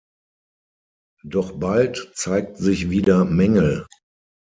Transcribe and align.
Doch 1.23 1.59
bald 1.59 2.09
zeigten 2.15 2.55
sich 2.55 2.89
wieder 2.89 3.23
Mängel. 3.23 3.85